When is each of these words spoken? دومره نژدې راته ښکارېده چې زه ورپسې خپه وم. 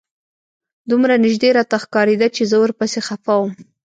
دومره 0.89 1.15
نژدې 1.25 1.49
راته 1.57 1.77
ښکارېده 1.83 2.27
چې 2.35 2.43
زه 2.51 2.55
ورپسې 2.59 2.99
خپه 3.07 3.33
وم. 3.39 3.51